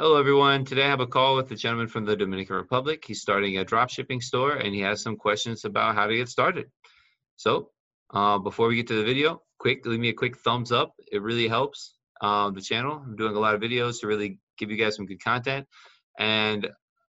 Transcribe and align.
Hello, 0.00 0.16
everyone. 0.16 0.64
Today 0.64 0.84
I 0.84 0.90
have 0.90 1.00
a 1.00 1.08
call 1.08 1.34
with 1.34 1.50
a 1.50 1.56
gentleman 1.56 1.88
from 1.88 2.04
the 2.04 2.14
Dominican 2.14 2.54
Republic. 2.54 3.02
He's 3.04 3.20
starting 3.20 3.58
a 3.58 3.64
drop 3.64 3.90
shipping 3.90 4.20
store 4.20 4.52
and 4.52 4.72
he 4.72 4.80
has 4.82 5.02
some 5.02 5.16
questions 5.16 5.64
about 5.64 5.96
how 5.96 6.06
to 6.06 6.14
get 6.16 6.28
started. 6.28 6.70
So, 7.34 7.70
uh, 8.14 8.38
before 8.38 8.68
we 8.68 8.76
get 8.76 8.86
to 8.86 8.94
the 8.94 9.02
video, 9.02 9.42
quick, 9.58 9.84
leave 9.84 9.98
me 9.98 10.10
a 10.10 10.12
quick 10.12 10.36
thumbs 10.36 10.70
up. 10.70 10.94
It 11.10 11.20
really 11.20 11.48
helps 11.48 11.94
uh, 12.20 12.48
the 12.50 12.60
channel. 12.60 13.02
I'm 13.04 13.16
doing 13.16 13.34
a 13.34 13.40
lot 13.40 13.56
of 13.56 13.60
videos 13.60 14.02
to 14.02 14.06
really 14.06 14.38
give 14.56 14.70
you 14.70 14.76
guys 14.76 14.94
some 14.94 15.06
good 15.06 15.20
content. 15.20 15.66
And 16.16 16.68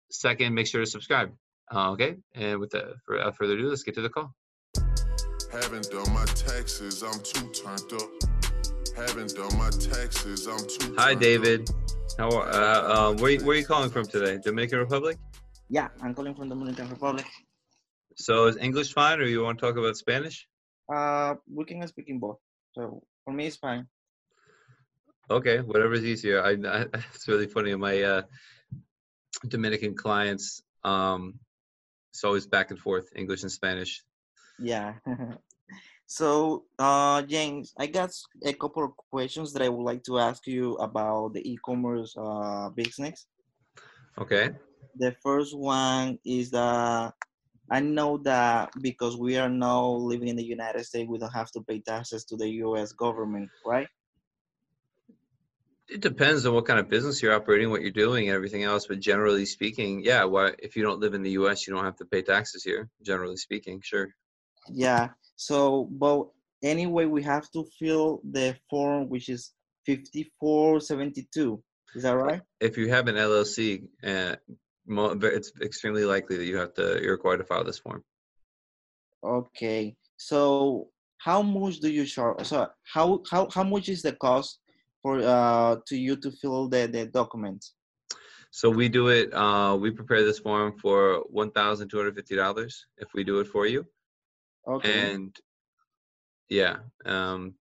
second, 0.10 0.56
make 0.56 0.66
sure 0.66 0.82
to 0.82 0.88
subscribe. 0.88 1.34
Uh, 1.72 1.92
okay. 1.92 2.16
And 2.34 2.60
with 2.60 2.72
that, 2.72 2.96
without 3.08 3.38
further 3.38 3.54
ado, 3.54 3.70
let's 3.70 3.84
get 3.84 3.94
to 3.94 4.02
the 4.02 4.10
call. 4.10 4.34
Haven't 5.52 5.92
done 5.92 6.12
my 6.16 6.26
taxes, 6.26 7.04
I'm 7.04 7.20
too 7.22 7.48
turned 7.52 7.94
up. 8.02 8.31
Haven't 8.96 9.36
done 9.36 9.58
my 9.58 9.70
taxes, 9.70 10.48
I'm 10.48 10.68
too. 10.68 10.96
Hi, 10.98 11.14
David. 11.16 11.70
How 12.18 12.30
are, 12.30 12.50
uh, 12.50 12.82
uh, 12.94 13.14
where, 13.14 13.40
where 13.40 13.56
are 13.56 13.60
you 13.60 13.66
calling 13.66 13.90
from 13.90 14.06
today? 14.06 14.38
Dominican 14.44 14.80
Republic? 14.80 15.18
Yeah, 15.70 15.88
I'm 16.02 16.14
calling 16.14 16.36
from 16.36 16.50
Dominican 16.50 16.90
Republic. 16.90 17.26
So 18.16 18.48
is 18.48 18.58
English 18.58 18.94
fine 18.94 19.20
or 19.20 19.24
you 19.24 19.44
want 19.44 19.60
to 19.60 19.66
talk 19.66 19.78
about 19.78 19.96
Spanish? 19.96 20.48
Uh, 20.94 21.36
we 21.50 21.64
can 21.66 21.88
speak 21.88 22.10
in 22.10 22.20
both. 22.20 22.38
So 22.74 23.02
for 23.24 23.34
me, 23.34 23.48
it's 23.48 23.56
fine. 23.56 23.88
Okay, 25.30 25.60
whatever's 25.60 26.04
easier. 26.04 26.44
I, 26.44 26.52
I 26.52 26.86
it's 27.16 27.28
really 27.28 27.48
funny. 27.48 27.74
My 27.76 28.02
uh, 28.02 28.22
Dominican 29.48 29.96
clients, 29.96 30.62
um, 30.84 31.40
it's 32.12 32.26
always 32.26 32.46
back 32.46 32.72
and 32.72 32.80
forth, 32.80 33.08
English 33.16 33.44
and 33.44 33.52
Spanish. 33.52 34.04
Yeah. 34.60 34.96
so, 36.12 36.66
uh, 36.78 37.22
James, 37.22 37.74
I 37.80 37.88
got 37.88 38.12
a 38.44 38.52
couple 38.52 38.84
of 38.84 38.92
questions 38.98 39.54
that 39.54 39.62
I 39.62 39.70
would 39.70 39.86
like 39.86 40.04
to 40.04 40.20
ask 40.20 40.46
you 40.46 40.76
about 40.76 41.32
the 41.36 41.54
e-commerce 41.54 42.14
uh, 42.18 42.68
business. 42.76 43.28
Okay. 44.18 44.50
The 44.98 45.16
first 45.24 45.58
one 45.58 46.20
is 46.26 46.52
that 46.52 47.14
I 47.70 47.80
know 47.80 48.18
that 48.24 48.72
because 48.82 49.16
we 49.16 49.38
are 49.38 49.48
now 49.48 49.86
living 49.88 50.28
in 50.28 50.36
the 50.36 50.44
United 50.44 50.84
States, 50.84 51.10
we 51.10 51.18
don't 51.18 51.32
have 51.32 51.50
to 51.52 51.62
pay 51.62 51.80
taxes 51.80 52.26
to 52.26 52.36
the 52.36 52.50
U.S. 52.66 52.92
government, 52.92 53.50
right? 53.66 53.88
It 55.88 56.02
depends 56.02 56.46
on 56.46 56.54
what 56.54 56.66
kind 56.66 56.82
of 56.82 56.90
business 56.90 57.24
you're 57.24 57.34
operating, 57.34 57.70
what 57.70 57.84
you're 57.84 57.92
doing, 57.92 58.28
and 58.28 58.36
everything 58.36 58.64
else. 58.64 58.86
But 58.86 59.00
generally 59.00 59.46
speaking, 59.46 60.04
yeah. 60.04 60.26
Why, 60.26 60.52
if 60.60 60.76
you 60.76 60.84
don't 60.84 61.00
live 61.00 61.14
in 61.14 61.24
the 61.24 61.32
U.S., 61.42 61.66
you 61.66 61.74
don't 61.74 61.86
have 61.86 61.96
to 61.98 62.06
pay 62.06 62.22
taxes 62.22 62.66
here. 62.66 62.90
Generally 63.02 63.38
speaking, 63.38 63.80
sure. 63.82 64.14
Yeah. 64.70 65.10
So, 65.36 65.88
but 65.92 66.28
anyway, 66.64 67.06
we 67.06 67.24
have 67.24 67.50
to 67.52 67.66
fill 67.80 68.22
the 68.30 68.56
form, 68.70 69.10
which 69.10 69.30
is 69.30 69.54
5472. 69.86 71.64
Is 71.96 72.04
that 72.04 72.12
right? 72.12 72.42
If 72.60 72.78
you 72.78 72.90
have 72.90 73.08
an 73.08 73.16
LLC, 73.16 73.84
uh, 74.06 74.36
it's 74.88 75.52
extremely 75.62 76.06
likely 76.06 76.38
that 76.38 76.46
you 76.46 76.58
have 76.58 76.74
to. 76.76 77.02
You're 77.02 77.14
required 77.14 77.38
to 77.38 77.44
file 77.44 77.64
this 77.64 77.80
form. 77.80 78.04
Okay. 79.24 79.96
So, 80.18 80.90
how 81.18 81.42
much 81.42 81.80
do 81.80 81.92
you 81.92 82.06
charge? 82.06 82.46
So, 82.46 82.68
how 82.84 83.22
how 83.30 83.50
how 83.54 83.64
much 83.64 83.90
is 83.90 84.02
the 84.02 84.14
cost 84.14 84.60
for 85.02 85.20
uh 85.20 85.78
to 85.88 85.98
you 85.98 86.16
to 86.18 86.32
fill 86.32 86.70
the 86.70 86.88
the 86.88 87.06
documents? 87.06 87.74
So 88.52 88.70
we 88.70 88.90
do 88.90 89.08
it. 89.08 89.34
Uh, 89.34 89.78
we 89.80 89.92
prepare 89.92 90.24
this 90.24 90.40
form 90.40 90.78
for 90.78 91.24
one 91.30 91.52
thousand 91.52 91.90
two 91.90 91.98
hundred 91.98 92.16
fifty 92.16 92.36
dollars 92.36 92.86
if 92.98 93.08
we 93.14 93.24
do 93.24 93.40
it 93.40 93.48
for 93.48 93.66
you. 93.66 93.86
Okay. 94.68 95.12
and 95.12 95.36
yeah 96.50 96.78
um 97.06 97.56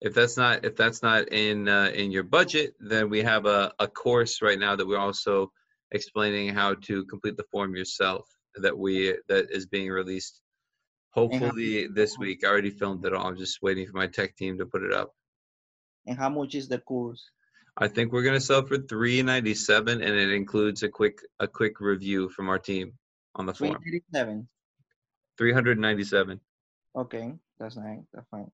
if 0.00 0.14
that's 0.14 0.36
not 0.36 0.64
if 0.64 0.76
that's 0.76 1.02
not 1.02 1.28
in 1.32 1.68
uh, 1.68 1.90
in 1.94 2.10
your 2.10 2.22
budget 2.22 2.74
then 2.80 3.10
we 3.10 3.22
have 3.22 3.46
a, 3.46 3.72
a 3.78 3.86
course 3.86 4.42
right 4.42 4.58
now 4.58 4.74
that 4.74 4.86
we're 4.86 4.98
also 4.98 5.52
explaining 5.92 6.54
how 6.54 6.74
to 6.74 7.04
complete 7.04 7.36
the 7.36 7.44
form 7.50 7.76
yourself 7.76 8.26
that 8.56 8.76
we 8.76 9.14
that 9.28 9.46
is 9.50 9.66
being 9.66 9.90
released 9.90 10.40
hopefully 11.10 11.86
this 11.86 12.16
week 12.18 12.44
i 12.44 12.48
already 12.48 12.70
filmed 12.70 13.04
it 13.04 13.12
all 13.12 13.26
i'm 13.26 13.36
just 13.36 13.60
waiting 13.62 13.86
for 13.86 13.96
my 13.96 14.06
tech 14.06 14.36
team 14.36 14.58
to 14.58 14.66
put 14.66 14.82
it 14.82 14.92
up 14.92 15.12
And 16.06 16.16
how 16.16 16.28
much 16.30 16.54
is 16.54 16.68
the 16.68 16.78
course? 16.78 17.30
i 17.76 17.88
think 17.88 18.12
we're 18.12 18.22
going 18.22 18.34
to 18.34 18.40
sell 18.40 18.64
for 18.66 18.78
397 18.78 20.02
and 20.02 20.14
it 20.14 20.32
includes 20.32 20.82
a 20.82 20.88
quick 20.88 21.20
a 21.38 21.46
quick 21.46 21.80
review 21.80 22.28
from 22.28 22.48
our 22.48 22.58
team 22.58 22.94
on 23.34 23.46
the 23.46 23.54
form 23.54 23.76
387. 23.82 24.48
397 25.40 26.38
Okay, 26.94 27.32
that's 27.58 27.76
nice. 27.76 28.04
That's 28.12 28.28
fine. 28.30 28.50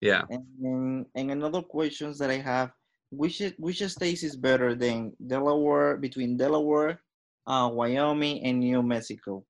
yeah 0.00 0.22
And 0.28 1.06
and 1.14 1.30
another 1.30 1.62
questions 1.62 2.18
that 2.18 2.28
I 2.30 2.38
have, 2.52 2.72
which 3.10 3.40
which 3.58 3.80
states 3.88 4.22
is 4.22 4.36
better 4.36 4.74
than 4.74 5.16
Delaware 5.26 5.96
between 5.96 6.36
Delaware, 6.36 7.00
uh, 7.46 7.70
Wyoming, 7.72 8.44
and 8.44 8.60
New 8.60 8.82
Mexico? 8.82 9.44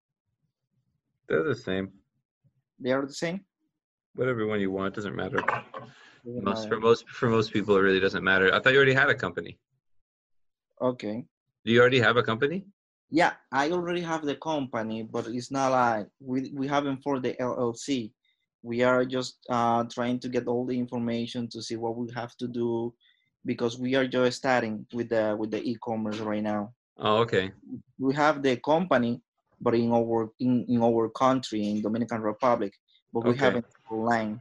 they're 1.28 1.42
the 1.44 1.54
same 1.54 1.86
They 2.78 2.92
are 2.92 3.06
the 3.06 3.18
same. 3.24 3.38
whatever 4.14 4.46
one 4.46 4.60
you 4.60 4.70
want 4.70 4.94
doesn't 4.94 5.14
matter 5.22 5.40
Doesn't 5.42 6.44
most 6.48 6.68
for 6.68 6.78
most 6.86 7.02
for 7.18 7.28
most 7.36 7.48
people 7.52 7.76
it 7.78 7.80
really 7.88 8.02
doesn't 8.06 8.24
matter 8.30 8.46
i 8.54 8.58
thought 8.58 8.72
you 8.74 8.80
already 8.82 8.98
had 9.02 9.10
a 9.10 9.18
company 9.26 9.52
Okay. 10.90 11.16
do 11.64 11.68
you 11.72 11.80
already 11.82 12.00
have 12.06 12.16
a 12.22 12.22
company 12.30 12.58
Yeah, 13.10 13.34
I 13.52 13.70
already 13.70 14.00
have 14.02 14.24
the 14.24 14.36
company, 14.36 15.02
but 15.02 15.26
it's 15.28 15.50
not 15.50 15.72
like 15.72 16.08
we 16.20 16.50
we 16.54 16.66
haven't 16.68 17.02
for 17.02 17.20
the 17.20 17.34
LLC. 17.40 18.12
We 18.62 18.82
are 18.82 19.04
just 19.04 19.38
uh, 19.48 19.84
trying 19.84 20.20
to 20.20 20.28
get 20.28 20.46
all 20.46 20.66
the 20.66 20.78
information 20.78 21.48
to 21.50 21.62
see 21.62 21.76
what 21.76 21.96
we 21.96 22.08
have 22.14 22.36
to 22.38 22.46
do 22.48 22.94
because 23.44 23.78
we 23.78 23.94
are 23.96 24.06
just 24.06 24.38
starting 24.38 24.86
with 24.92 25.08
the 25.10 25.36
with 25.38 25.50
the 25.50 25.62
e-commerce 25.62 26.18
right 26.20 26.42
now. 26.42 26.74
oh 26.98 27.18
okay 27.22 27.52
we 27.98 28.14
have 28.14 28.42
the 28.42 28.56
company, 28.58 29.20
but 29.60 29.74
in 29.74 29.92
our 29.92 30.30
in, 30.40 30.64
in 30.68 30.82
our 30.82 31.08
country 31.10 31.68
in 31.68 31.82
Dominican 31.82 32.22
Republic, 32.22 32.72
but 33.12 33.22
we 33.22 33.36
Okay. 33.36 33.36
haven't 33.36 33.66
online. 33.90 34.40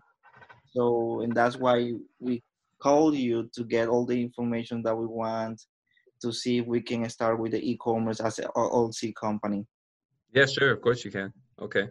So 0.66 1.22
and 1.22 1.36
that's 1.36 1.58
why 1.58 1.94
we 2.20 2.44
call 2.82 3.14
you 3.14 3.50
to 3.54 3.64
get 3.64 3.90
all 3.90 4.06
the 4.06 4.22
information 4.22 4.82
that 4.84 4.96
we 4.96 5.06
want 5.08 5.62
to 6.22 6.32
see 6.32 6.58
if 6.60 6.66
we 6.66 6.82
can 6.82 7.10
start 7.10 7.40
with 7.40 7.52
the 7.52 7.62
e-commerce 7.72 8.20
as 8.20 8.40
a 8.40 8.48
LLC 8.56 9.14
company. 9.16 9.66
yeah 10.34 10.46
sure 10.46 10.72
of 10.72 10.82
course 10.82 11.04
you 11.06 11.12
can 11.12 11.34
okay 11.62 11.88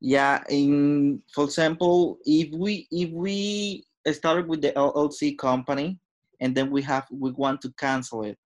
Yeah, 0.00 0.42
in 0.50 1.22
for 1.34 1.44
example, 1.44 2.18
if 2.26 2.50
we 2.62 2.88
if 2.90 3.10
we 3.14 3.84
start 4.10 4.48
with 4.50 4.60
the 4.62 4.72
LLC 4.74 5.38
company 5.38 6.00
and 6.42 6.50
then 6.56 6.70
we 6.74 6.82
have 6.82 7.06
we 7.10 7.30
want 7.30 7.60
to 7.62 7.70
cancel 7.78 8.24
it, 8.24 8.36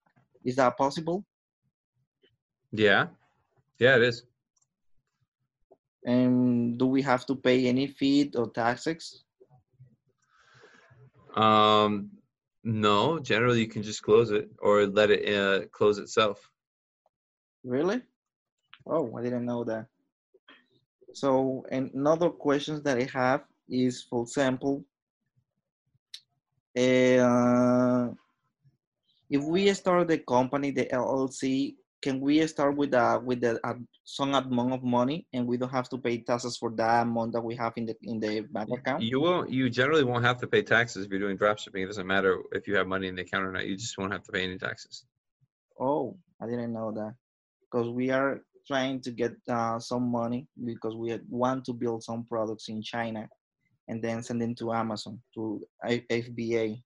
is 0.44 0.56
that 0.56 0.76
possible? 0.76 1.24
yeah 2.72 3.06
yeah 3.78 3.96
it 3.96 4.02
is 4.02 4.24
And 6.04 6.78
do 6.78 6.86
we 6.86 7.02
have 7.02 7.26
to 7.26 7.34
pay 7.34 7.66
any 7.66 7.86
fee 7.88 8.30
or 8.36 8.50
taxes? 8.50 9.24
um 11.36 12.10
no 12.66 13.18
generally 13.20 13.60
you 13.60 13.68
can 13.68 13.82
just 13.82 14.02
close 14.02 14.30
it 14.30 14.50
or 14.58 14.86
let 14.86 15.10
it 15.10 15.22
uh, 15.34 15.66
close 15.68 15.98
itself 15.98 16.50
Really? 17.66 18.00
Oh, 18.86 19.16
I 19.18 19.22
didn't 19.22 19.44
know 19.44 19.64
that. 19.64 19.86
So, 21.12 21.66
another 21.68 22.30
questions 22.30 22.80
that 22.82 22.96
I 22.96 23.08
have 23.12 23.42
is, 23.68 24.02
for 24.02 24.22
example, 24.22 24.84
uh, 26.78 28.08
if 29.28 29.42
we 29.42 29.72
start 29.74 30.06
the 30.06 30.18
company, 30.18 30.70
the 30.70 30.86
LLC, 30.86 31.74
can 32.06 32.20
we 32.20 32.46
start 32.46 32.76
with 32.76 32.94
a 32.94 33.20
with 33.28 33.40
the 33.40 33.52
uh, 33.66 33.74
some 34.04 34.32
amount 34.34 34.72
of 34.72 34.82
money, 34.84 35.26
and 35.32 35.42
we 35.50 35.56
don't 35.56 35.76
have 35.78 35.88
to 35.88 35.98
pay 35.98 36.16
taxes 36.18 36.56
for 36.56 36.70
that 36.80 37.02
amount 37.02 37.32
that 37.32 37.42
we 37.42 37.54
have 37.56 37.72
in 37.76 37.84
the 37.86 37.96
in 38.02 38.20
the 38.20 38.32
bank 38.54 38.70
account? 38.78 39.02
you 39.02 39.18
won't 39.20 39.50
you 39.50 39.68
generally 39.68 40.04
won't 40.04 40.24
have 40.24 40.38
to 40.38 40.46
pay 40.46 40.62
taxes 40.62 41.04
if 41.04 41.10
you're 41.10 41.24
doing 41.26 41.36
drop 41.36 41.58
shipping 41.58 41.82
it 41.82 41.86
doesn't 41.86 42.06
matter 42.06 42.32
if 42.52 42.68
you 42.68 42.74
have 42.76 42.86
money 42.86 43.08
in 43.08 43.16
the 43.16 43.22
account 43.22 43.44
or 43.44 43.52
not 43.52 43.66
you 43.66 43.76
just 43.76 43.98
won't 43.98 44.12
have 44.12 44.22
to 44.22 44.32
pay 44.32 44.44
any 44.44 44.56
taxes 44.56 45.04
Oh, 45.78 46.16
I 46.40 46.46
didn't 46.46 46.72
know 46.72 46.90
that. 46.92 47.14
Because 47.64 47.88
we 47.90 48.10
are 48.10 48.40
trying 48.66 49.00
to 49.02 49.10
get 49.10 49.34
uh, 49.48 49.78
some 49.78 50.10
money 50.10 50.46
because 50.64 50.94
we 50.96 51.18
want 51.28 51.64
to 51.66 51.72
build 51.72 52.02
some 52.02 52.24
products 52.24 52.68
in 52.68 52.82
China 52.82 53.28
and 53.88 54.02
then 54.02 54.22
send 54.22 54.40
them 54.42 54.54
to 54.56 54.72
Amazon, 54.72 55.20
to 55.34 55.62
FBA. 55.84 56.82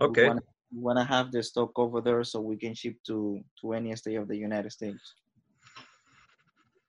okay 0.00 0.30
We 0.74 0.80
want 0.80 0.98
to 0.98 1.04
have 1.04 1.32
the 1.32 1.42
stock 1.42 1.78
over 1.78 2.00
there 2.00 2.24
so 2.24 2.40
we 2.40 2.56
can 2.56 2.74
ship 2.74 2.96
to, 3.06 3.40
to 3.60 3.72
any 3.74 3.94
state 3.96 4.16
of 4.16 4.28
the 4.28 4.36
United 4.36 4.72
States. 4.72 5.14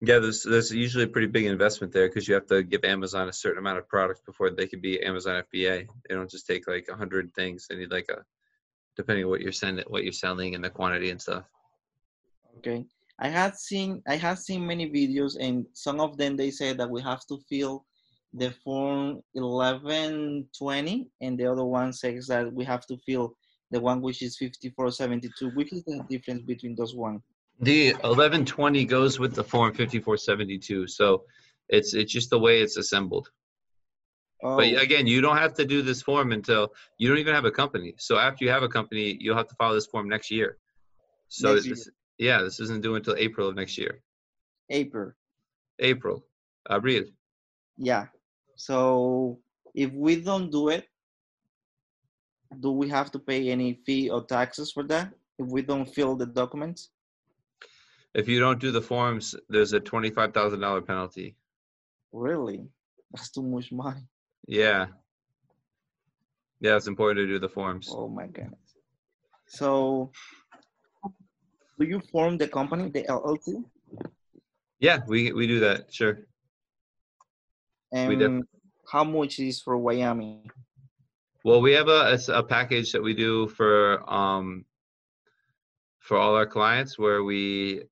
yeah 0.02 0.20
there's 0.20 0.44
there's 0.44 0.72
usually 0.72 1.06
a 1.06 1.08
pretty 1.08 1.28
big 1.28 1.46
investment 1.46 1.94
there 1.94 2.08
because 2.08 2.28
you 2.28 2.34
have 2.34 2.46
to 2.46 2.62
give 2.62 2.84
amazon 2.84 3.30
a 3.30 3.34
certain 3.34 3.60
amount 3.60 3.78
of 3.78 3.88
products 3.88 4.22
before 4.26 4.50
they 4.50 4.68
can 4.68 4.82
be 4.82 5.02
amazon 5.02 5.42
fba 5.54 5.88
they 6.08 6.16
don't 6.16 6.30
just 6.30 6.46
take 6.46 6.68
like 6.68 6.88
a 6.92 6.96
hundred 6.96 7.34
things 7.34 7.68
they 7.68 7.76
need 7.76 7.92
like 7.92 8.10
a 8.10 8.22
depending 8.98 9.24
on 9.24 9.32
what 9.32 9.42
you're 9.42 9.52
sending 9.52 9.86
what 9.88 10.04
you're 10.04 10.12
selling 10.12 10.56
and 10.56 10.64
the 10.64 10.70
quantity 10.70 11.10
and 11.10 11.22
stuff 11.22 11.46
Okay. 12.58 12.86
I 13.20 13.30
had 13.30 13.56
seen 13.56 14.02
I 14.08 14.16
have 14.18 14.40
seen 14.40 14.66
many 14.66 14.90
videos 14.90 15.38
and 15.40 15.66
some 15.74 16.00
of 16.00 16.18
them 16.18 16.36
they 16.36 16.52
say 16.52 16.74
that 16.74 16.90
we 16.90 17.02
have 17.02 17.26
to 17.28 17.40
fill 17.50 17.86
the 18.34 18.52
form 18.64 19.22
1120 19.34 21.08
and 21.22 21.38
the 21.38 21.46
other 21.46 21.64
one 21.64 21.94
says 21.94 22.28
that 22.28 22.52
we 22.52 22.66
have 22.66 22.86
to 22.88 22.98
fill 23.06 23.36
the 23.74 23.80
one 23.80 24.02
which 24.02 24.22
is 24.22 24.38
5472. 24.38 25.50
Which 25.56 25.74
is 25.74 25.84
the 25.84 26.04
difference 26.10 26.44
between 26.44 26.76
those 26.76 26.96
one? 26.96 27.22
The 27.60 27.94
1120 27.94 28.86
goes 28.86 29.20
with 29.20 29.34
the 29.36 29.44
form 29.44 29.74
5472. 29.74 30.88
So 30.88 31.24
it's 31.70 31.94
it's 31.94 32.12
just 32.12 32.30
the 32.30 32.40
way 32.40 32.62
it's 32.62 32.78
assembled. 32.78 33.30
Oh, 34.44 34.58
But 34.58 34.82
again, 34.82 35.08
you 35.08 35.22
don't 35.22 35.38
have 35.38 35.54
to 35.56 35.66
do 35.66 35.82
this 35.82 36.02
form 36.02 36.34
until 36.34 36.74
you 36.98 37.08
don't 37.08 37.18
even 37.18 37.34
have 37.34 37.46
a 37.46 37.52
company. 37.52 37.96
So 37.98 38.18
after 38.18 38.44
you 38.44 38.52
have 38.52 38.64
a 38.64 38.68
company, 38.68 39.18
you'll 39.20 39.38
have 39.38 39.48
to 39.48 39.56
file 39.56 39.74
this 39.74 39.86
form 39.88 40.10
next 40.10 40.30
year. 40.32 40.58
So 41.30 41.54
Next 41.54 41.66
year. 41.66 41.76
this, 41.76 41.90
yeah, 42.18 42.42
this 42.42 42.60
isn't 42.60 42.82
due 42.84 42.96
until 42.96 43.16
April 43.18 43.48
of 43.48 43.56
next 43.56 43.78
year. 43.78 44.02
April. 44.70 45.14
April, 45.80 46.26
abril. 46.70 47.06
Yeah. 47.78 48.08
So 48.56 49.40
if 49.74 49.92
we 49.94 50.18
don't 50.18 50.52
do 50.52 50.70
it, 50.70 50.86
do 52.60 52.72
we 52.72 52.90
have 52.90 53.12
to 53.12 53.20
pay 53.20 53.50
any 53.50 53.80
fee 53.86 54.10
or 54.10 54.24
taxes 54.24 54.72
for 54.72 54.84
that? 54.84 55.14
If 55.40 55.48
we 55.48 55.62
don't 55.62 55.86
fill 55.86 56.16
the 56.16 56.26
documents? 56.26 56.90
If 58.14 58.28
you 58.28 58.40
don't 58.40 58.60
do 58.60 58.72
the 58.72 58.82
forms, 58.82 59.36
there's 59.50 59.74
a 59.74 59.80
twenty-five 59.80 60.34
thousand 60.34 60.60
dollar 60.60 60.82
penalty. 60.82 61.36
Really? 62.12 62.68
That's 63.12 63.30
too 63.32 63.44
much 63.44 63.72
money. 63.72 64.02
Yeah. 64.48 64.88
Yeah, 66.60 66.76
it's 66.76 66.88
important 66.88 67.18
to 67.20 67.28
do 67.28 67.40
the 67.40 67.50
forms. 67.50 67.90
Oh 67.92 68.08
my 68.08 68.28
goodness. 68.28 68.60
So 69.48 70.12
do 71.80 71.86
you 71.86 72.00
form 72.12 72.38
the 72.38 72.48
company, 72.48 72.90
the 72.90 73.04
LLC? 73.04 73.64
Yeah, 74.80 75.00
we 75.08 75.32
we 75.32 75.48
do 75.48 75.60
that. 75.62 75.94
Sure. 75.94 76.20
And 77.92 78.44
how 78.92 79.04
much 79.04 79.40
is 79.40 79.62
for 79.62 79.78
Wyoming? 79.78 80.50
Well, 81.44 81.62
we 81.62 81.74
have 81.74 81.90
a 81.90 82.18
a 82.30 82.44
package 82.44 82.92
that 82.94 83.04
we 83.04 83.14
do 83.14 83.48
for 83.48 84.02
um 84.12 84.66
for 86.00 86.18
all 86.18 86.36
our 86.36 86.46
clients 86.46 86.98
where 86.98 87.24
we 87.24 87.84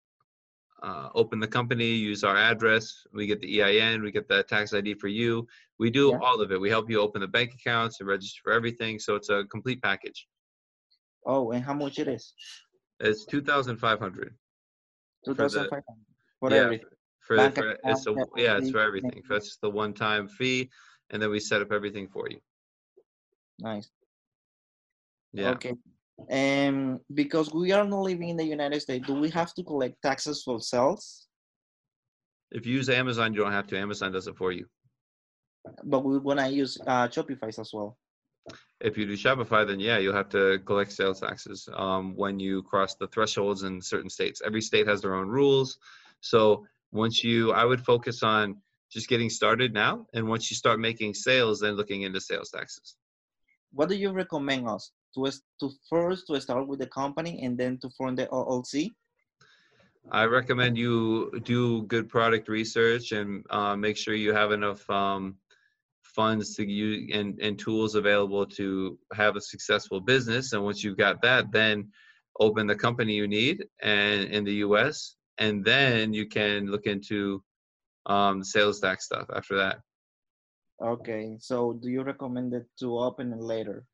uh, 0.83 1.09
open 1.13 1.39
the 1.39 1.47
company, 1.47 1.85
use 1.85 2.23
our 2.23 2.35
address, 2.35 3.05
we 3.13 3.27
get 3.27 3.39
the 3.39 3.61
EIN, 3.61 4.01
we 4.01 4.11
get 4.11 4.27
the 4.27 4.41
tax 4.43 4.73
ID 4.73 4.95
for 4.95 5.07
you. 5.07 5.47
We 5.77 5.89
do 5.91 6.09
Yeah. 6.09 6.17
all 6.23 6.41
of 6.41 6.51
it. 6.51 6.59
We 6.59 6.69
help 6.69 6.89
you 6.89 6.99
open 6.99 7.21
the 7.21 7.27
bank 7.27 7.53
accounts 7.53 7.99
and 7.99 8.09
register 8.09 8.41
for 8.43 8.51
everything. 8.51 8.97
So 8.99 9.15
it's 9.15 9.29
a 9.29 9.45
complete 9.45 9.81
package. 9.81 10.27
Oh, 11.25 11.51
and 11.51 11.63
how 11.63 11.73
much 11.75 11.99
it 11.99 12.07
is? 12.07 12.33
It's 12.99 13.25
two 13.25 13.41
thousand 13.41 13.77
five 13.77 13.99
hundred. 13.99 14.35
Two 15.23 15.35
For 15.35 15.43
thousand 15.43 15.69
five 15.69 15.83
hundred 15.87 16.05
for 16.39 16.49
yeah, 16.51 16.63
everything. 16.63 16.89
For, 17.19 17.35
Bank 17.37 17.55
for 17.55 17.77
it's 17.83 18.07
a, 18.07 18.13
yeah, 18.35 18.57
it's 18.57 18.71
for 18.71 18.79
everything, 18.79 19.11
everything. 19.11 19.23
That's 19.29 19.57
the 19.57 19.69
one 19.69 19.93
time 19.93 20.27
fee, 20.27 20.69
and 21.11 21.21
then 21.21 21.29
we 21.29 21.39
set 21.39 21.61
up 21.61 21.71
everything 21.71 22.07
for 22.07 22.27
you. 22.29 22.39
Nice. 23.59 23.89
Yeah. 25.33 25.49
Okay. 25.51 25.73
And 26.29 26.99
because 27.13 27.53
we 27.53 27.71
are 27.71 27.85
not 27.85 28.01
living 28.01 28.29
in 28.29 28.37
the 28.37 28.43
United 28.45 28.81
States, 28.81 29.07
do 29.07 29.13
we 29.13 29.29
have 29.29 29.53
to 29.55 29.63
collect 29.63 30.01
taxes 30.01 30.43
for 30.43 30.59
sales? 30.59 31.27
If 32.51 32.65
you 32.65 32.75
use 32.75 32.89
Amazon, 32.89 33.33
you 33.33 33.39
don't 33.41 33.51
have 33.51 33.67
to. 33.67 33.79
Amazon 33.79 34.11
does 34.11 34.27
it 34.27 34.37
for 34.37 34.51
you. 34.51 34.65
But 35.83 36.03
we 36.03 36.17
wanna 36.17 36.49
use 36.49 36.77
uh, 36.85 37.07
Shopify 37.07 37.47
as 37.47 37.71
well. 37.73 37.97
If 38.81 38.97
you 38.97 39.05
do 39.05 39.13
Shopify, 39.13 39.65
then 39.65 39.79
yeah, 39.79 39.99
you'll 39.99 40.15
have 40.15 40.29
to 40.29 40.59
collect 40.65 40.91
sales 40.91 41.21
taxes 41.21 41.69
um, 41.73 42.15
when 42.15 42.39
you 42.39 42.63
cross 42.63 42.95
the 42.95 43.07
thresholds 43.07 43.63
in 43.63 43.81
certain 43.81 44.09
states. 44.09 44.41
Every 44.43 44.61
state 44.61 44.87
has 44.87 45.01
their 45.01 45.15
own 45.15 45.27
rules. 45.27 45.77
So 46.21 46.65
once 46.91 47.23
you, 47.23 47.51
I 47.51 47.63
would 47.63 47.83
focus 47.85 48.23
on 48.23 48.57
just 48.91 49.07
getting 49.07 49.29
started 49.29 49.73
now, 49.73 50.07
and 50.13 50.27
once 50.27 50.51
you 50.51 50.57
start 50.57 50.79
making 50.79 51.13
sales, 51.13 51.59
then 51.61 51.75
looking 51.75 52.01
into 52.01 52.19
sales 52.19 52.49
taxes. 52.49 52.97
What 53.73 53.89
do 53.89 53.95
you 53.95 54.11
recommend 54.11 54.67
us 54.67 54.91
to 55.15 55.31
to 55.59 55.69
first 55.89 56.27
to 56.27 56.39
start 56.41 56.67
with 56.67 56.79
the 56.79 56.87
company 56.87 57.43
and 57.43 57.57
then 57.57 57.77
to 57.79 57.89
form 57.97 58.15
the 58.15 58.27
LLC? 58.27 58.91
I 60.09 60.25
recommend 60.25 60.77
you 60.77 61.31
do 61.43 61.83
good 61.83 62.09
product 62.09 62.47
research 62.49 63.11
and 63.11 63.45
uh, 63.49 63.75
make 63.75 63.97
sure 63.97 64.15
you 64.15 64.33
have 64.33 64.51
enough 64.51 64.89
um, 64.89 65.35
funds 66.01 66.55
to 66.55 66.67
use 66.67 67.11
and, 67.13 67.39
and 67.39 67.57
tools 67.57 67.95
available 67.95 68.45
to 68.45 68.97
have 69.13 69.35
a 69.35 69.41
successful 69.41 70.01
business. 70.01 70.53
And 70.53 70.63
once 70.63 70.83
you've 70.83 70.97
got 70.97 71.21
that, 71.21 71.51
then 71.51 71.91
open 72.39 72.67
the 72.67 72.75
company 72.75 73.13
you 73.13 73.27
need 73.27 73.65
and 73.81 74.23
in 74.23 74.43
the 74.43 74.55
U.S. 74.65 75.15
And 75.37 75.63
then 75.63 76.13
you 76.13 76.27
can 76.27 76.67
look 76.67 76.85
into 76.85 77.43
um, 78.05 78.43
sales 78.43 78.79
tax 78.79 79.05
stuff 79.05 79.27
after 79.33 79.57
that. 79.57 79.81
Okay. 80.81 81.37
So 81.39 81.73
do 81.73 81.89
you 81.89 82.03
recommend 82.03 82.53
it 82.53 82.65
to 82.79 82.97
open 82.97 83.33
it 83.33 83.39
later 83.41 83.85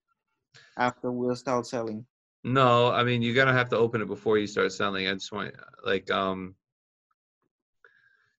after 0.77 1.11
we'll 1.11 1.35
start 1.35 1.67
selling? 1.67 2.05
No, 2.43 2.91
I 2.91 3.03
mean 3.03 3.21
you're 3.21 3.35
gonna 3.35 3.53
have 3.53 3.69
to 3.69 3.77
open 3.77 4.01
it 4.01 4.07
before 4.07 4.37
you 4.37 4.47
start 4.47 4.71
selling. 4.71 5.07
I 5.07 5.13
just 5.13 5.31
want 5.31 5.53
like 5.83 6.09
um 6.11 6.55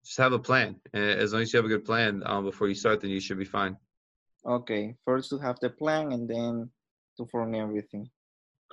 just 0.04 0.18
have 0.18 0.32
a 0.32 0.38
plan. 0.38 0.76
As 0.94 1.32
long 1.32 1.42
as 1.42 1.52
you 1.52 1.58
have 1.58 1.66
a 1.66 1.68
good 1.68 1.84
plan 1.84 2.22
um, 2.24 2.44
before 2.44 2.68
you 2.68 2.74
start, 2.74 3.00
then 3.00 3.10
you 3.10 3.20
should 3.20 3.38
be 3.38 3.44
fine. 3.44 3.76
Okay. 4.46 4.96
First 5.04 5.28
to 5.30 5.38
have 5.38 5.60
the 5.60 5.68
plan 5.68 6.12
and 6.12 6.26
then 6.26 6.70
to 7.18 7.26
form 7.26 7.54
everything. 7.54 8.08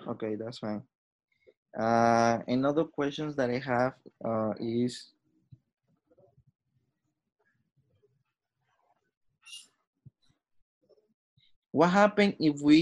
Okay, 0.07 0.35
that's 0.35 0.59
fine. 0.59 0.83
Uh, 1.77 2.39
another 2.47 2.85
questions 2.85 3.35
that 3.35 3.49
I 3.49 3.59
have 3.59 3.93
uh, 4.23 4.53
is 4.59 5.11
what 11.77 11.89
happened 12.01 12.33
if 12.49 12.55
we 12.67 12.77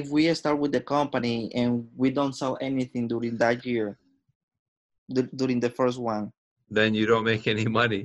if 0.00 0.04
we 0.14 0.22
start 0.40 0.58
with 0.62 0.72
the 0.76 0.80
company 0.96 1.36
and 1.60 1.70
we 2.02 2.08
don't 2.18 2.34
sell 2.40 2.54
anything 2.70 3.04
during 3.12 3.34
that 3.42 3.58
year 3.70 3.86
du- 5.14 5.30
during 5.40 5.58
the 5.66 5.70
first 5.78 5.98
one 6.14 6.26
Then 6.78 6.90
you 6.98 7.06
don't 7.10 7.26
make 7.32 7.44
any 7.54 7.66
money. 7.80 8.02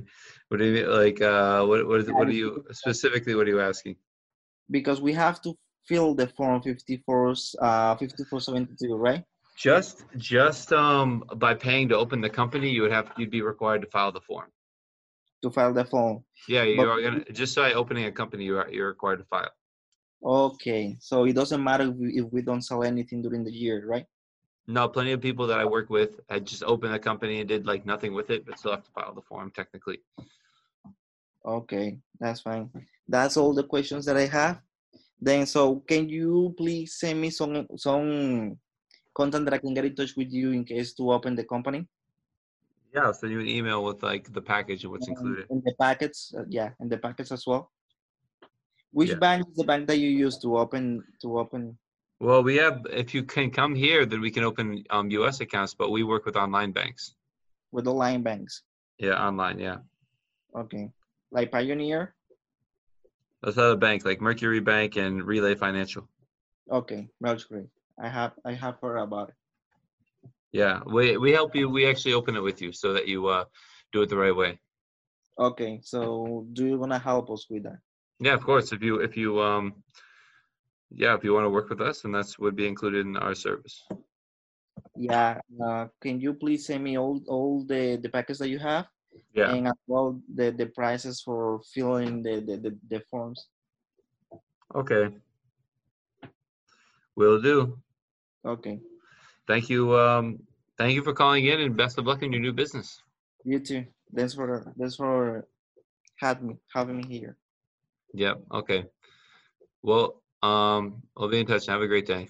What 0.48 0.58
do 0.60 0.64
you 0.68 0.74
mean? 0.76 0.88
Like 1.02 1.18
uh, 1.32 1.60
what 1.68 1.78
what 1.88 1.98
is 2.02 2.06
what 2.18 2.26
are 2.30 2.38
you 2.42 2.48
specifically? 2.82 3.34
What 3.36 3.46
are 3.48 3.54
you 3.56 3.62
asking? 3.72 3.96
because 4.76 4.98
we 5.06 5.12
have 5.24 5.36
to 5.44 5.50
fill 5.88 6.08
the 6.20 6.26
form 6.36 6.58
54 6.62 7.30
uh 7.68 7.94
5472 7.98 8.94
right 9.08 9.22
Just 9.68 9.96
just 10.34 10.66
um 10.84 11.08
by 11.44 11.52
paying 11.66 11.86
to 11.92 11.96
open 12.02 12.18
the 12.26 12.32
company, 12.40 12.68
you 12.76 12.80
would 12.84 12.94
have 12.98 13.06
you'd 13.18 13.34
be 13.38 13.42
required 13.52 13.80
to 13.84 13.88
file 13.96 14.12
the 14.18 14.24
form. 14.30 14.48
to 15.42 15.48
file 15.56 15.74
the 15.80 15.86
form 15.94 16.14
Yeah, 16.54 16.64
you 16.68 16.76
But- 16.78 16.88
are 16.92 17.00
gonna 17.04 17.24
just 17.40 17.52
by 17.62 17.70
opening 17.82 18.04
a 18.12 18.14
company, 18.20 18.42
you 18.50 18.54
are 18.60 18.68
you're 18.74 18.90
required 18.94 19.18
to 19.22 19.26
file. 19.34 19.52
Okay 20.24 20.96
so 21.00 21.24
it 21.24 21.34
doesn't 21.34 21.62
matter 21.62 21.84
if 21.84 21.94
we, 21.94 22.18
if 22.20 22.32
we 22.32 22.42
don't 22.42 22.62
sell 22.62 22.82
anything 22.82 23.22
during 23.22 23.44
the 23.44 23.52
year 23.52 23.84
right 23.86 24.06
No, 24.68 24.88
plenty 24.88 25.10
of 25.10 25.20
people 25.20 25.46
that 25.48 25.58
I 25.58 25.64
work 25.64 25.90
with 25.90 26.20
had 26.30 26.46
just 26.46 26.62
opened 26.62 26.94
a 26.94 26.98
company 26.98 27.40
and 27.40 27.48
did 27.48 27.66
like 27.66 27.84
nothing 27.84 28.14
with 28.14 28.30
it, 28.30 28.46
but 28.46 28.58
still 28.58 28.70
have 28.70 28.84
to 28.84 28.90
file 28.92 29.12
the 29.12 29.20
form 29.20 29.50
technically. 29.50 29.98
Okay, 31.44 31.98
that's 32.20 32.40
fine. 32.40 32.70
That's 33.08 33.36
all 33.36 33.52
the 33.54 33.64
questions 33.64 34.06
that 34.06 34.16
I 34.16 34.26
have. 34.26 34.62
Then, 35.20 35.46
so 35.46 35.82
can 35.86 36.08
you 36.08 36.54
please 36.56 36.94
send 36.94 37.20
me 37.20 37.30
some 37.30 37.66
some 37.76 38.56
content 39.14 39.44
that 39.46 39.54
I 39.54 39.58
can 39.58 39.74
get 39.74 39.84
in 39.84 39.94
touch 39.96 40.14
with 40.16 40.30
you 40.30 40.52
in 40.52 40.64
case 40.64 40.94
to 40.94 41.10
open 41.10 41.34
the 41.34 41.44
company? 41.44 41.88
Yeah, 42.94 43.06
I'll 43.06 43.14
send 43.14 43.32
you 43.32 43.40
an 43.40 43.48
email 43.48 43.82
with 43.82 44.02
like 44.02 44.32
the 44.32 44.42
package 44.42 44.84
and 44.84 44.92
what's 44.92 45.08
included. 45.08 45.46
In 45.50 45.62
the 45.64 45.74
packets, 45.74 46.32
uh, 46.38 46.44
yeah, 46.48 46.70
in 46.78 46.88
the 46.88 46.98
packets 46.98 47.32
as 47.32 47.42
well. 47.46 47.70
Which 48.92 49.10
Yeah. 49.10 49.16
bank 49.16 49.48
is 49.48 49.56
the 49.56 49.64
bank 49.64 49.88
that 49.88 49.98
you 49.98 50.08
use 50.08 50.38
to 50.38 50.58
open 50.58 51.02
to 51.22 51.38
open? 51.38 51.78
Well, 52.20 52.42
we 52.42 52.56
have 52.56 52.86
if 52.90 53.14
you 53.14 53.24
can 53.24 53.50
come 53.50 53.74
here, 53.74 54.06
then 54.06 54.20
we 54.20 54.30
can 54.30 54.44
open 54.44 54.84
um, 54.90 55.10
U.S. 55.10 55.40
accounts, 55.40 55.74
but 55.74 55.90
we 55.90 56.04
work 56.04 56.24
with 56.24 56.36
online 56.36 56.72
banks. 56.72 57.14
With 57.72 57.88
online 57.88 58.22
banks. 58.22 58.62
Yeah, 58.98 59.16
online. 59.26 59.58
Yeah, 59.58 59.78
Okay, 60.54 60.92
like 61.32 61.50
Payoneer. 61.50 62.12
that's 63.42 63.58
other 63.58 63.76
bank 63.76 64.04
like 64.04 64.20
Mercury 64.20 64.60
Bank 64.60 64.96
and 64.96 65.24
Relay 65.24 65.54
Financial. 65.56 66.06
Okay, 66.70 67.08
that's 67.20 67.44
great. 67.44 67.68
I 67.98 68.08
have 68.08 68.32
I 68.44 68.52
have 68.52 68.76
heard 68.80 68.98
about 68.98 69.30
it. 69.30 69.34
Yeah, 70.52 70.80
we 70.84 71.16
we 71.16 71.32
help 71.32 71.56
you. 71.56 71.68
We 71.70 71.86
actually 71.88 72.12
open 72.12 72.36
it 72.36 72.42
with 72.44 72.60
you 72.60 72.72
so 72.72 72.92
that 72.92 73.08
you 73.08 73.26
uh, 73.26 73.44
do 73.92 74.02
it 74.02 74.10
the 74.10 74.18
right 74.18 74.36
way. 74.36 74.60
Okay, 75.38 75.80
so 75.82 76.46
do 76.52 76.66
you 76.66 76.78
wanna 76.78 76.98
help 76.98 77.30
us 77.30 77.46
with 77.50 77.62
that? 77.64 77.78
Yeah, 78.22 78.34
of 78.34 78.44
course. 78.44 78.72
If 78.72 78.82
you 78.82 79.00
if 79.00 79.16
you 79.16 79.40
um, 79.42 79.74
yeah, 80.94 81.14
if 81.16 81.24
you 81.24 81.34
want 81.34 81.44
to 81.44 81.50
work 81.50 81.68
with 81.70 81.80
us, 81.80 82.02
then 82.02 82.12
that's 82.12 82.38
would 82.38 82.54
be 82.54 82.68
included 82.68 83.04
in 83.04 83.16
our 83.16 83.34
service. 83.34 83.82
Yeah. 84.96 85.40
Uh, 85.62 85.88
can 86.00 86.20
you 86.20 86.32
please 86.34 86.66
send 86.66 86.84
me 86.84 86.96
all 86.96 87.20
all 87.26 87.64
the 87.66 87.98
the 88.00 88.08
packets 88.08 88.38
that 88.38 88.48
you 88.48 88.58
have? 88.60 88.86
Yeah. 89.34 89.50
and 89.52 89.66
as 89.68 89.74
well 89.86 90.22
the 90.34 90.52
the 90.52 90.66
prices 90.66 91.20
for 91.20 91.60
filling 91.74 92.22
the 92.22 92.40
the, 92.40 92.56
the, 92.64 92.72
the 92.88 93.00
forms 93.10 93.48
Okay. 94.74 95.10
Will 97.16 97.42
do. 97.42 97.76
okay 98.44 98.80
Thank 99.46 99.68
you. 99.68 99.98
Um, 99.98 100.38
thank 100.78 100.94
you 100.94 101.02
for 101.02 101.12
calling 101.12 101.44
in, 101.44 101.60
and 101.60 101.76
best 101.76 101.98
of 101.98 102.06
luck 102.06 102.22
in 102.22 102.32
your 102.32 102.40
new 102.40 102.52
business. 102.54 103.02
you 103.44 103.58
too 103.58 103.84
thanks 104.16 104.32
for 104.34 104.72
thanks 104.78 104.94
for 104.96 105.46
having 106.16 106.46
me 106.48 106.54
having 106.72 106.96
me 106.96 107.04
here 107.08 107.36
Yep. 108.14 108.42
Okay. 108.52 108.84
Well, 109.82 110.22
um, 110.42 111.02
I'll 111.16 111.28
be 111.28 111.40
in 111.40 111.46
touch. 111.46 111.66
Have 111.66 111.82
a 111.82 111.86
great 111.86 112.06
day. 112.06 112.28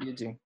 you 0.00 0.14
too 0.14 0.36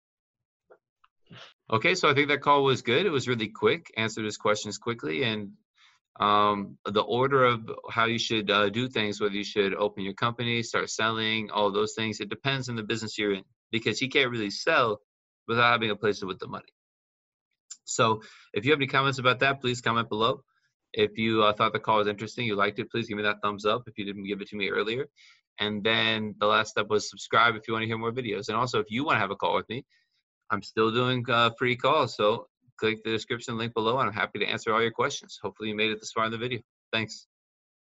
Okay, 1.69 1.97
so 1.97 2.09
I 2.09 2.15
think 2.15 2.29
that 2.29 2.43
call 2.43 2.63
was 2.63 2.83
good. 2.83 3.07
It 3.07 3.11
was 3.11 3.27
really 3.27 3.49
quick, 3.49 3.93
answered 3.97 4.25
his 4.25 4.37
questions 4.37 4.79
quickly, 4.79 5.25
and 5.25 5.51
um, 6.21 6.79
the 6.85 7.01
order 7.01 7.45
of 7.45 7.69
how 7.91 8.05
you 8.05 8.21
should 8.21 8.49
uh, 8.51 8.69
do 8.69 8.89
things, 8.89 9.21
whether 9.21 9.35
you 9.35 9.43
should 9.43 9.75
open 9.75 10.05
your 10.05 10.15
company, 10.15 10.63
start 10.63 10.91
selling, 10.91 11.51
all 11.51 11.73
those 11.73 11.95
things, 11.95 12.21
it 12.21 12.29
depends 12.29 12.69
on 12.69 12.77
the 12.77 12.85
business 12.85 13.19
you're 13.19 13.35
in 13.35 13.43
because 13.73 13.99
he 13.99 14.09
can't 14.09 14.31
really 14.31 14.51
sell 14.51 15.01
without 15.49 15.73
having 15.73 15.91
a 15.91 15.97
place 15.97 16.21
to 16.21 16.27
put 16.27 16.39
the 16.39 16.47
money. 16.47 16.73
So 17.85 18.23
if 18.53 18.65
you 18.65 18.71
have 18.71 18.79
any 18.79 18.87
comments 18.87 19.19
about 19.19 19.41
that, 19.41 19.61
please 19.61 19.81
comment 19.81 20.09
below. 20.09 20.43
If 20.97 21.19
you 21.19 21.43
uh, 21.43 21.53
thought 21.53 21.75
the 21.75 21.79
call 21.79 21.99
was 21.99 22.09
interesting, 22.09 22.47
you 22.47 22.57
liked 22.57 22.79
it, 22.79 22.91
please 22.91 23.07
give 23.07 23.17
me 23.17 23.23
that 23.23 23.43
thumbs 23.43 23.67
up 23.67 23.83
if 23.87 23.99
you 23.99 24.05
didn't 24.05 24.25
give 24.25 24.41
it 24.41 24.49
to 24.49 24.57
me 24.57 24.71
earlier. 24.71 25.07
And 25.61 25.85
then 25.85 26.35
the 26.39 26.47
last 26.47 26.71
step 26.71 26.89
was 26.89 27.09
subscribe 27.09 27.55
if 27.55 27.69
you 27.69 27.75
want 27.75 27.83
to 27.83 27.87
hear 27.87 27.99
more 27.99 28.13
videos. 28.13 28.49
And 28.49 28.57
also, 28.57 28.81
if 28.81 28.87
you 28.91 29.05
want 29.05 29.17
to 29.17 29.21
have 29.21 29.31
a 29.31 29.37
call 29.37 29.55
with 29.55 29.69
me, 29.69 29.85
I'm 30.51 30.63
still 30.63 30.91
doing 30.91 31.25
uh, 31.29 31.51
free 31.59 31.77
calls. 31.77 32.17
So 32.17 32.49
click 32.79 33.05
the 33.05 33.11
description 33.11 33.59
link 33.59 33.75
below 33.75 33.99
and 33.99 34.09
I'm 34.09 34.15
happy 34.15 34.39
to 34.39 34.47
answer 34.47 34.73
all 34.73 34.83
your 34.83 34.91
questions. 34.91 35.39
Hopefully 35.43 35.69
you 35.69 35.77
made 35.77 35.91
it 35.91 36.01
this 36.01 36.13
far 36.13 36.27
in 36.27 36.33
the 36.33 36.39
video. 36.39 36.61
Thanks. 36.93 37.27